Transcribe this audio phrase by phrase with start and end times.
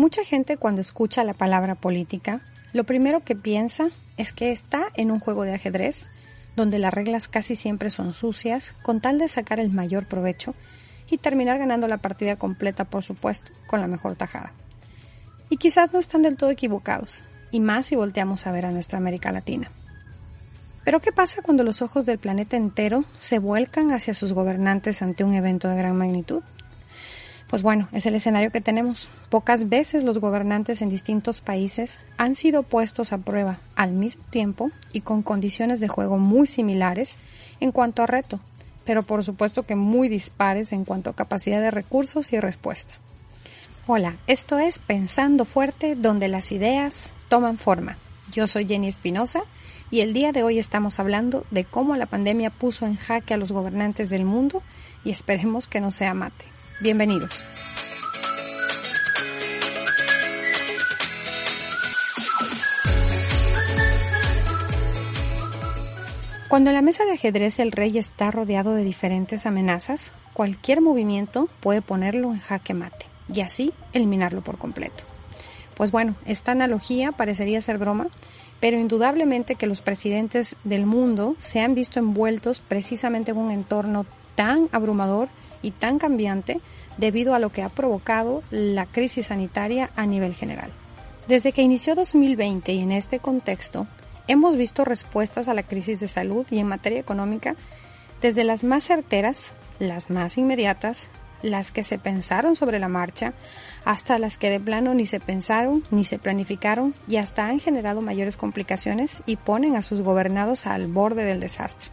[0.00, 2.40] Mucha gente cuando escucha la palabra política,
[2.72, 6.08] lo primero que piensa es que está en un juego de ajedrez,
[6.56, 10.54] donde las reglas casi siempre son sucias, con tal de sacar el mayor provecho
[11.10, 14.54] y terminar ganando la partida completa, por supuesto, con la mejor tajada.
[15.50, 18.96] Y quizás no están del todo equivocados, y más si volteamos a ver a nuestra
[18.96, 19.70] América Latina.
[20.82, 25.24] Pero ¿qué pasa cuando los ojos del planeta entero se vuelcan hacia sus gobernantes ante
[25.24, 26.42] un evento de gran magnitud?
[27.50, 29.10] Pues bueno, es el escenario que tenemos.
[29.28, 34.70] Pocas veces los gobernantes en distintos países han sido puestos a prueba al mismo tiempo
[34.92, 37.18] y con condiciones de juego muy similares
[37.58, 38.38] en cuanto a reto,
[38.84, 42.94] pero por supuesto que muy dispares en cuanto a capacidad de recursos y respuesta.
[43.88, 47.98] Hola, esto es Pensando Fuerte, donde las ideas toman forma.
[48.30, 49.42] Yo soy Jenny Espinosa
[49.90, 53.38] y el día de hoy estamos hablando de cómo la pandemia puso en jaque a
[53.38, 54.62] los gobernantes del mundo
[55.02, 56.44] y esperemos que no sea mate.
[56.80, 57.44] Bienvenidos.
[66.48, 71.50] Cuando en la mesa de ajedrez el rey está rodeado de diferentes amenazas, cualquier movimiento
[71.60, 75.04] puede ponerlo en jaque mate y así eliminarlo por completo.
[75.76, 78.08] Pues bueno, esta analogía parecería ser broma,
[78.58, 84.06] pero indudablemente que los presidentes del mundo se han visto envueltos precisamente en un entorno
[84.34, 85.28] tan abrumador
[85.62, 86.60] y tan cambiante
[86.98, 90.70] debido a lo que ha provocado la crisis sanitaria a nivel general.
[91.28, 93.86] Desde que inició 2020 y en este contexto,
[94.26, 97.56] hemos visto respuestas a la crisis de salud y en materia económica
[98.20, 101.08] desde las más certeras, las más inmediatas,
[101.42, 103.32] las que se pensaron sobre la marcha,
[103.84, 108.02] hasta las que de plano ni se pensaron ni se planificaron y hasta han generado
[108.02, 111.90] mayores complicaciones y ponen a sus gobernados al borde del desastre,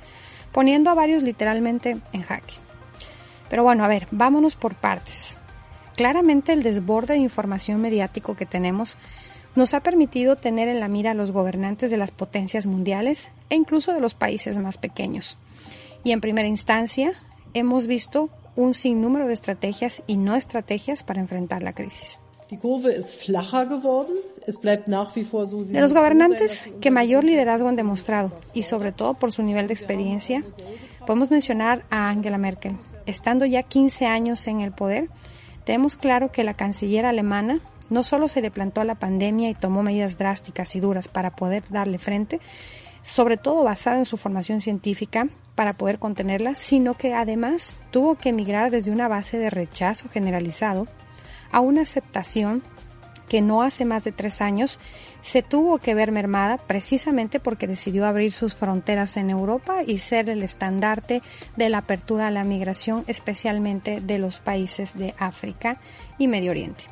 [0.52, 2.67] poniendo a varios literalmente en jaque.
[3.50, 5.38] Pero bueno, a ver, vámonos por partes.
[5.96, 8.98] Claramente el desborde de información mediático que tenemos
[9.56, 13.56] nos ha permitido tener en la mira a los gobernantes de las potencias mundiales e
[13.56, 15.38] incluso de los países más pequeños.
[16.04, 17.14] Y en primera instancia
[17.56, 22.22] hemos visto un sinnúmero de estrategias y no estrategias para enfrentar la crisis.
[25.70, 29.74] De los gobernantes que mayor liderazgo han demostrado, y sobre todo por su nivel de
[29.74, 30.44] experiencia,
[31.06, 32.78] podemos mencionar a Angela Merkel,
[33.08, 35.10] estando ya 15 años en el poder,
[35.66, 37.60] tenemos claro que la canciller alemana
[37.90, 41.36] no solo se le plantó a la pandemia y tomó medidas drásticas y duras para
[41.36, 42.40] poder darle frente,
[43.02, 48.30] sobre todo basada en su formación científica para poder contenerla, sino que además tuvo que
[48.30, 50.88] emigrar desde una base de rechazo generalizado
[51.52, 52.62] a una aceptación
[53.28, 54.80] que no hace más de tres años
[55.22, 60.30] se tuvo que ver mermada precisamente porque decidió abrir sus fronteras en Europa y ser
[60.30, 61.22] el estandarte
[61.56, 65.80] de la apertura a la migración, especialmente de los países de África
[66.18, 66.86] y Medio Oriente.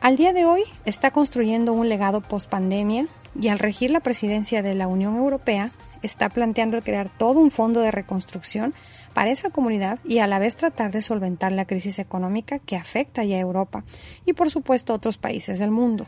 [0.00, 3.06] Al día de hoy está construyendo un legado post pandemia
[3.40, 5.72] y al regir la presidencia de la Unión Europea
[6.04, 8.74] está planteando crear todo un fondo de reconstrucción
[9.14, 13.24] para esa comunidad y a la vez tratar de solventar la crisis económica que afecta
[13.24, 13.84] ya a Europa
[14.26, 16.06] y por supuesto a otros países del mundo.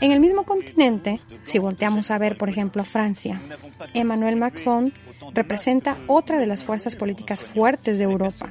[0.00, 3.40] En el mismo continente, si volteamos a ver, por ejemplo, Francia,
[3.94, 4.92] Emmanuel Macron
[5.32, 8.50] representa otra de las fuerzas políticas fuertes de Europa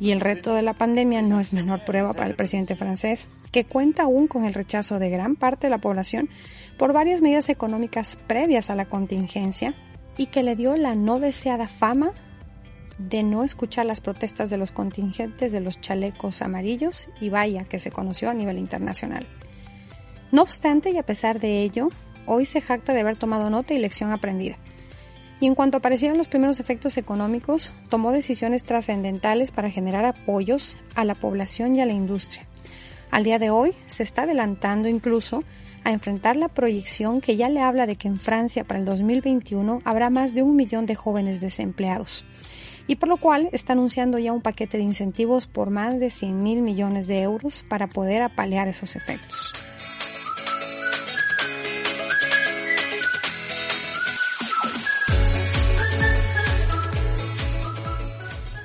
[0.00, 3.64] y el reto de la pandemia no es menor prueba para el presidente francés, que
[3.64, 6.28] cuenta aún con el rechazo de gran parte de la población
[6.76, 9.74] por varias medidas económicas previas a la contingencia
[10.16, 12.12] y que le dio la no deseada fama
[12.98, 17.78] de no escuchar las protestas de los contingentes de los chalecos amarillos y vaya que
[17.78, 19.26] se conoció a nivel internacional.
[20.32, 21.88] No obstante y a pesar de ello,
[22.26, 24.56] hoy se jacta de haber tomado nota y lección aprendida
[25.40, 31.04] y en cuanto aparecieron los primeros efectos económicos, tomó decisiones trascendentales para generar apoyos a
[31.04, 32.46] la población y a la industria.
[33.10, 35.44] Al día de hoy se está adelantando incluso
[35.84, 39.80] a enfrentar la proyección que ya le habla de que en Francia para el 2021
[39.84, 42.24] habrá más de un millón de jóvenes desempleados
[42.88, 46.42] y por lo cual está anunciando ya un paquete de incentivos por más de 100
[46.42, 49.52] mil millones de euros para poder apalear esos efectos.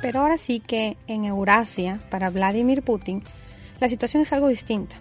[0.01, 3.24] Pero ahora sí que en Eurasia, para Vladimir Putin,
[3.80, 4.95] la situación es algo distinta.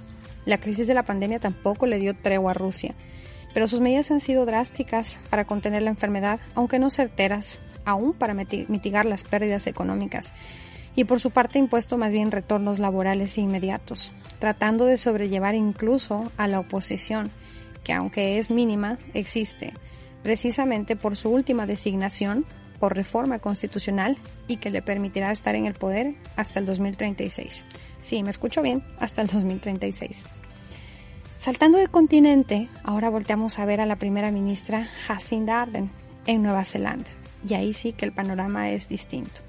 [0.45, 2.95] La crisis de la pandemia tampoco le dio tregua a Rusia,
[3.55, 8.35] pero sus medidas han sido drásticas para contener la enfermedad, aunque no certeras, aún para
[8.35, 10.33] mitigar las pérdidas económicas.
[10.97, 16.49] Y por su parte impuesto más bien retornos laborales inmediatos, tratando de sobrellevar incluso a
[16.49, 17.31] la oposición,
[17.85, 19.73] que aunque es mínima, existe,
[20.23, 22.45] precisamente por su última designación
[22.81, 24.17] por reforma constitucional
[24.49, 27.67] y que le permitirá estar en el poder hasta el 2036.
[28.01, 30.25] Sí, me escucho bien, hasta el 2036.
[31.37, 35.91] Saltando de continente, ahora volteamos a ver a la primera ministra Jacinda Ardern
[36.27, 37.09] en Nueva Zelanda.
[37.47, 39.41] Y ahí sí que el panorama es distinto.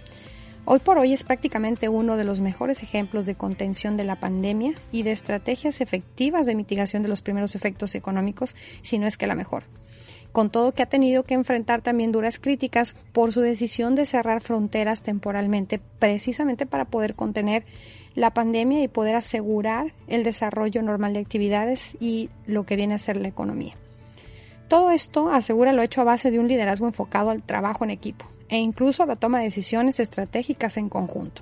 [0.66, 4.74] Hoy por hoy es prácticamente uno de los mejores ejemplos de contención de la pandemia
[4.92, 9.28] y de estrategias efectivas de mitigación de los primeros efectos económicos, si no es que
[9.28, 9.64] la mejor
[10.32, 14.42] con todo que ha tenido que enfrentar también duras críticas por su decisión de cerrar
[14.42, 17.66] fronteras temporalmente, precisamente para poder contener
[18.16, 23.00] la pandemia y poder asegurar el desarrollo normal de actividades y lo que viene a
[23.00, 23.76] ser la economía.
[24.68, 28.26] Todo esto, asegura, lo hecho a base de un liderazgo enfocado al trabajo en equipo
[28.48, 31.42] e incluso a la toma de decisiones estratégicas en conjunto.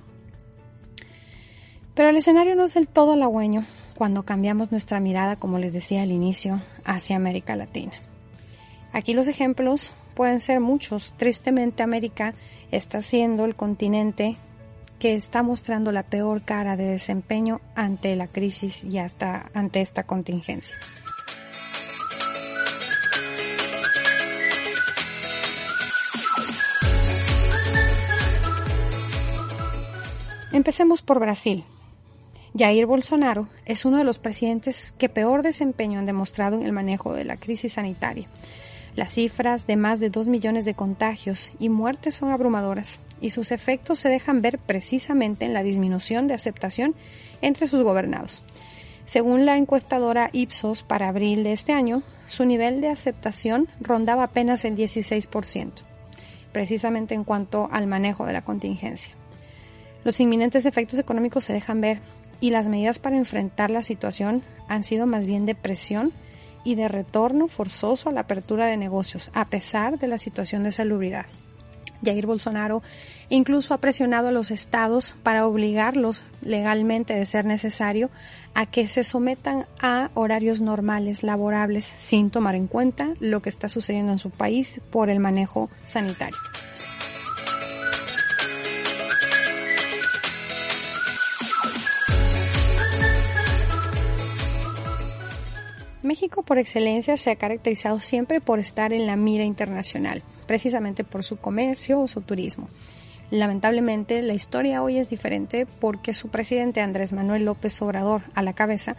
[1.95, 3.65] Pero el escenario no es del todo halagüeño
[3.97, 7.91] cuando cambiamos nuestra mirada, como les decía al inicio, hacia América Latina.
[8.91, 11.13] Aquí los ejemplos pueden ser muchos.
[11.17, 12.33] Tristemente América
[12.71, 14.37] está siendo el continente
[14.99, 20.03] que está mostrando la peor cara de desempeño ante la crisis y hasta ante esta
[20.03, 20.75] contingencia.
[30.51, 31.63] Empecemos por Brasil.
[32.57, 37.13] Jair Bolsonaro es uno de los presidentes que peor desempeño han demostrado en el manejo
[37.13, 38.27] de la crisis sanitaria.
[38.95, 43.51] Las cifras de más de 2 millones de contagios y muertes son abrumadoras y sus
[43.51, 46.95] efectos se dejan ver precisamente en la disminución de aceptación
[47.41, 48.43] entre sus gobernados.
[49.05, 54.65] Según la encuestadora Ipsos para abril de este año, su nivel de aceptación rondaba apenas
[54.65, 55.71] el 16%,
[56.51, 59.13] precisamente en cuanto al manejo de la contingencia.
[60.03, 62.01] Los inminentes efectos económicos se dejan ver
[62.39, 66.13] y las medidas para enfrentar la situación han sido más bien de presión
[66.63, 70.71] y de retorno forzoso a la apertura de negocios, a pesar de la situación de
[70.71, 71.25] salubridad.
[72.03, 72.81] Jair Bolsonaro
[73.29, 78.09] incluso ha presionado a los estados para obligarlos legalmente, de ser necesario,
[78.53, 83.69] a que se sometan a horarios normales, laborables, sin tomar en cuenta lo que está
[83.69, 86.37] sucediendo en su país por el manejo sanitario.
[96.01, 101.23] México por excelencia se ha caracterizado siempre por estar en la mira internacional, precisamente por
[101.23, 102.69] su comercio o su turismo.
[103.31, 108.53] Lamentablemente la historia hoy es diferente porque su presidente Andrés Manuel López Obrador a la
[108.53, 108.95] cabeza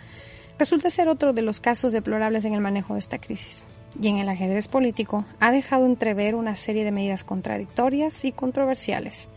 [0.58, 3.64] resulta ser otro de los casos deplorables en el manejo de esta crisis.
[4.00, 9.30] Y en el ajedrez político ha dejado entrever una serie de medidas contradictorias y controversiales.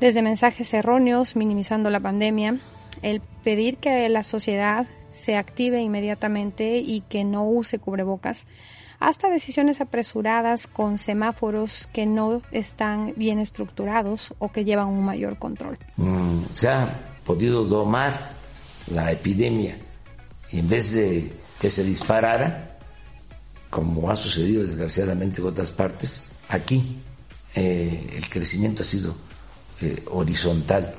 [0.00, 2.58] Desde mensajes erróneos minimizando la pandemia,
[3.02, 8.46] el pedir que la sociedad se active inmediatamente y que no use cubrebocas,
[8.98, 15.38] hasta decisiones apresuradas con semáforos que no están bien estructurados o que llevan un mayor
[15.38, 15.78] control.
[15.96, 18.32] Mm, se ha podido domar
[18.92, 19.76] la epidemia
[20.52, 22.78] en vez de que se disparara,
[23.70, 26.98] como ha sucedido desgraciadamente en otras partes, aquí
[27.54, 29.14] eh, el crecimiento ha sido
[29.80, 30.94] eh, horizontal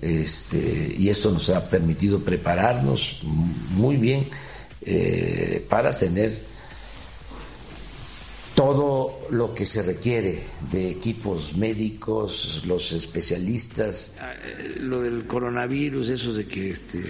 [0.00, 4.26] este, y esto nos ha permitido prepararnos muy bien
[4.82, 6.50] eh, para tener
[8.54, 14.14] todo lo que se requiere de equipos médicos, los especialistas.
[14.20, 17.02] Ah, eh, lo del coronavirus, eso de que este,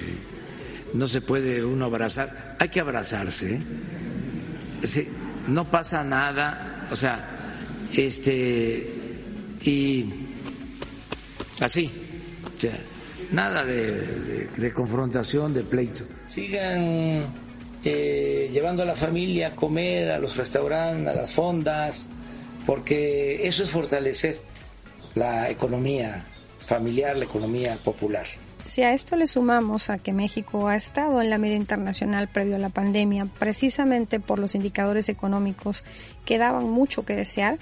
[0.94, 3.54] no se puede uno abrazar, hay que abrazarse.
[3.54, 5.06] ¿eh?
[5.46, 8.92] no pasa nada, o sea, este,
[9.62, 10.06] y
[11.60, 11.99] así
[13.30, 16.04] nada de, confrontación, de pleito.
[16.28, 17.26] Sigan
[17.84, 22.06] eh, llevando a la familia a comer, a los restaurantes, a las fondas,
[22.66, 24.40] porque eso es fortalecer
[25.14, 26.24] la economía
[26.66, 28.26] familiar, la economía popular.
[28.64, 32.56] Si a esto le sumamos a que México ha estado en la mira internacional previo
[32.56, 35.82] a la pandemia, precisamente por los indicadores económicos
[36.24, 37.58] que daban mucho que desear,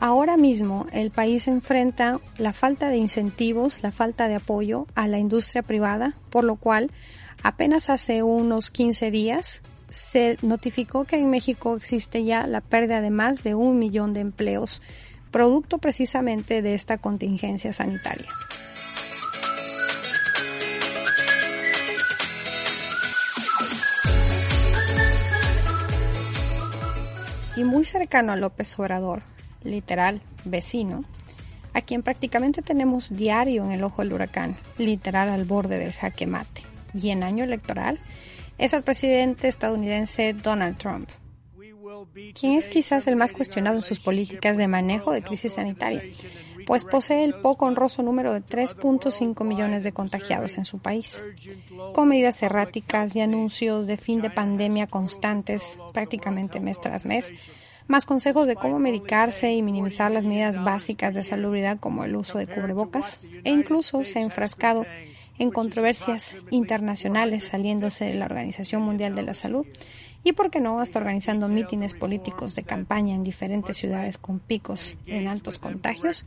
[0.00, 5.18] Ahora mismo el país enfrenta la falta de incentivos, la falta de apoyo a la
[5.18, 6.92] industria privada, por lo cual
[7.42, 13.10] apenas hace unos 15 días se notificó que en México existe ya la pérdida de
[13.10, 14.82] más de un millón de empleos
[15.32, 18.28] producto precisamente de esta contingencia sanitaria.
[27.56, 29.22] Y muy cercano a López Obrador,
[29.68, 31.04] literal vecino,
[31.74, 36.26] a quien prácticamente tenemos diario en el ojo del huracán, literal al borde del jaque
[36.26, 36.62] mate.
[36.94, 37.98] Y en año electoral
[38.56, 41.08] es el presidente estadounidense Donald Trump,
[42.34, 46.02] quien es quizás el más cuestionado en sus políticas de manejo de crisis sanitaria,
[46.66, 51.22] pues posee el poco honroso número de 3.5 millones de contagiados en su país,
[51.94, 57.32] con medidas erráticas y anuncios de fin de pandemia constantes prácticamente mes tras mes,
[57.88, 62.38] más consejos de cómo medicarse y minimizar las medidas básicas de salubridad como el uso
[62.38, 64.86] de cubrebocas, e incluso se ha enfrascado
[65.38, 69.66] en controversias internacionales saliéndose de la Organización Mundial de la Salud
[70.24, 74.96] y, por qué no, hasta organizando mítines políticos de campaña en diferentes ciudades con picos
[75.06, 76.26] en altos contagios,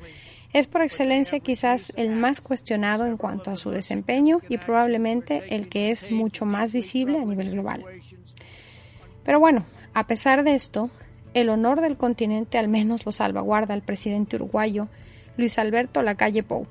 [0.53, 5.69] es por excelencia quizás el más cuestionado en cuanto a su desempeño y probablemente el
[5.69, 7.85] que es mucho más visible a nivel global.
[9.23, 10.89] Pero bueno, a pesar de esto,
[11.33, 14.87] el honor del continente al menos lo salvaguarda el presidente uruguayo
[15.37, 16.67] Luis Alberto Lacalle Pou,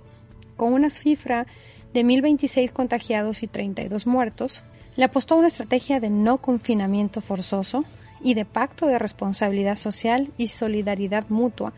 [0.56, 1.46] con una cifra
[1.94, 4.62] de 1.026 contagiados y 32 muertos,
[4.96, 7.84] le apostó a una estrategia de no confinamiento forzoso
[8.22, 11.72] y de pacto de responsabilidad social y solidaridad mutua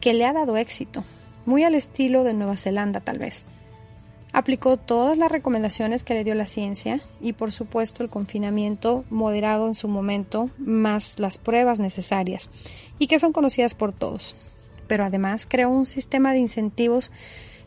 [0.00, 1.04] que le ha dado éxito,
[1.44, 3.46] muy al estilo de Nueva Zelanda tal vez.
[4.36, 9.66] Aplicó todas las recomendaciones que le dio la ciencia y por supuesto el confinamiento moderado
[9.66, 12.50] en su momento, más las pruebas necesarias
[12.98, 14.36] y que son conocidas por todos.
[14.88, 17.12] Pero además creó un sistema de incentivos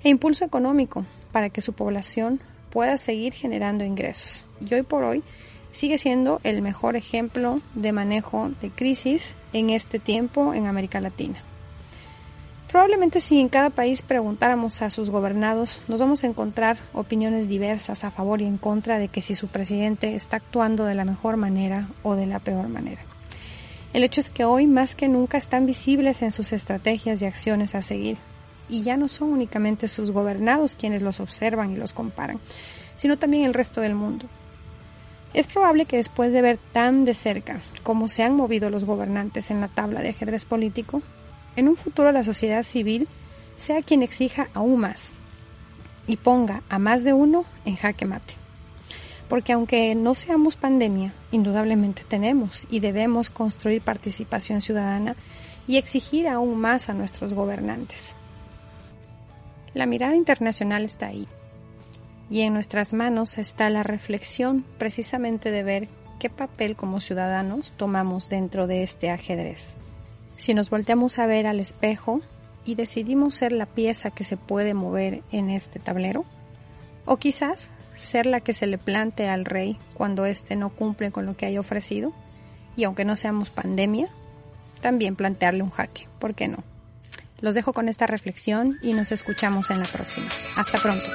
[0.03, 4.45] e impulso económico para que su población pueda seguir generando ingresos.
[4.61, 5.23] Y hoy por hoy
[5.71, 11.43] sigue siendo el mejor ejemplo de manejo de crisis en este tiempo en América Latina.
[12.69, 18.03] Probablemente si en cada país preguntáramos a sus gobernados, nos vamos a encontrar opiniones diversas
[18.03, 21.35] a favor y en contra de que si su presidente está actuando de la mejor
[21.35, 23.01] manera o de la peor manera.
[23.91, 27.73] El hecho es que hoy más que nunca están visibles en sus estrategias y acciones
[27.73, 28.19] a seguir,
[28.69, 32.39] y ya no son únicamente sus gobernados quienes los observan y los comparan,
[32.97, 34.27] sino también el resto del mundo.
[35.33, 39.49] Es probable que después de ver tan de cerca cómo se han movido los gobernantes
[39.49, 41.01] en la tabla de ajedrez político,
[41.59, 43.07] en un futuro la sociedad civil
[43.57, 45.13] sea quien exija aún más
[46.07, 48.33] y ponga a más de uno en jaque mate.
[49.27, 55.15] Porque aunque no seamos pandemia, indudablemente tenemos y debemos construir participación ciudadana
[55.67, 58.15] y exigir aún más a nuestros gobernantes.
[59.75, 61.27] La mirada internacional está ahí.
[62.31, 65.87] Y en nuestras manos está la reflexión precisamente de ver
[66.19, 69.75] qué papel como ciudadanos tomamos dentro de este ajedrez.
[70.39, 72.21] Si nos volteamos a ver al espejo
[72.63, 76.23] y decidimos ser la pieza que se puede mover en este tablero,
[77.05, 81.25] o quizás ser la que se le plante al rey cuando éste no cumple con
[81.25, 82.13] lo que haya ofrecido,
[82.77, 84.07] y aunque no seamos pandemia,
[84.79, 86.63] también plantearle un jaque, ¿por qué no?
[87.41, 90.29] Los dejo con esta reflexión y nos escuchamos en la próxima.
[90.55, 91.05] Hasta pronto.